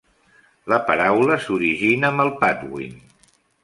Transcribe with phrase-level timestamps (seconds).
[0.73, 3.01] La paraula s'origina amb el Patwin.